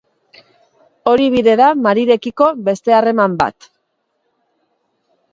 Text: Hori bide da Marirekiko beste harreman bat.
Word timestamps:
Hori 1.09 1.25
bide 1.33 1.51
da 1.59 1.67
Marirekiko 1.81 2.47
beste 2.69 2.95
harreman 3.01 3.35
bat. 3.43 3.67